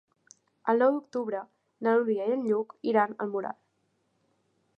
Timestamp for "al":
3.27-3.35